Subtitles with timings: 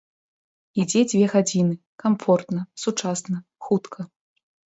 [0.83, 4.01] Ідзе дзве гадзіны, камфортна, сучасна, хутка.